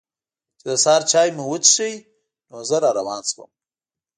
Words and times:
چې 0.59 0.65
د 0.69 0.71
سهار 0.83 1.01
چای 1.11 1.29
مو 1.37 1.43
وڅښه 1.49 1.89
نو 2.49 2.57
زه 2.69 2.77
را 2.83 2.89
روان 2.99 3.21
شوم. 3.31 3.51